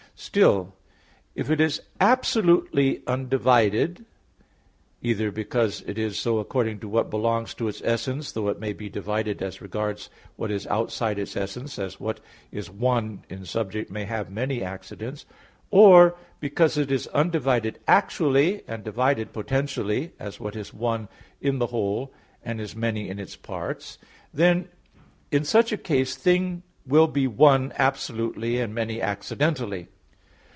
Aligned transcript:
Still, 0.13 0.75
if 1.33 1.49
it 1.49 1.59
is 1.59 1.81
absolutely 1.99 3.01
undivided, 3.07 4.05
either 5.01 5.31
because 5.31 5.81
it 5.87 5.97
is 5.97 6.19
so 6.19 6.37
according 6.37 6.77
to 6.81 6.87
what 6.87 7.09
belongs 7.09 7.55
to 7.55 7.67
its 7.67 7.81
essence, 7.83 8.31
though 8.33 8.47
it 8.49 8.59
may 8.59 8.71
be 8.71 8.87
divided 8.87 9.41
as 9.41 9.63
regards 9.63 10.11
what 10.35 10.51
is 10.51 10.67
outside 10.67 11.17
its 11.17 11.35
essence, 11.35 11.79
as 11.79 11.99
what 11.99 12.19
is 12.51 12.69
one 12.69 13.25
in 13.29 13.45
subject 13.45 13.89
may 13.89 14.03
have 14.05 14.29
many 14.29 14.61
accidents; 14.61 15.25
or 15.71 16.15
because 16.39 16.77
it 16.77 16.91
is 16.91 17.07
undivided 17.07 17.79
actually, 17.87 18.61
and 18.67 18.83
divided 18.83 19.33
potentially, 19.33 20.11
as 20.19 20.39
what 20.39 20.55
is 20.55 20.71
"one" 20.71 21.07
in 21.41 21.57
the 21.57 21.67
whole, 21.67 22.13
and 22.43 22.61
is 22.61 22.75
"many" 22.75 23.09
in 23.09 23.27
parts; 23.41 23.97
in 24.37 24.53
such 25.41 25.71
a 25.71 25.77
case 25.77 26.15
a 26.15 26.19
thing 26.19 26.61
will 26.85 27.07
be 27.07 27.25
"one" 27.25 27.73
absolutely 27.77 28.59
and 28.59 28.75
"many" 28.75 29.01
accidentally. 29.01 29.87